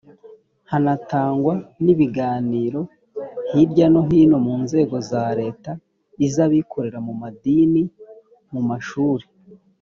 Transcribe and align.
hanatangwa 0.71 1.53
n 1.83 1.85
ibiganiro 1.93 2.81
hirya 3.51 3.85
no 3.93 4.01
hino 4.09 4.37
mu 4.45 4.55
nzego 4.63 4.95
za 5.09 5.23
leta 5.39 5.71
iz 6.25 6.35
abikorera 6.45 6.99
mu 7.07 7.13
madini 7.21 7.83
mu 8.53 8.61
mashuri 8.69 9.25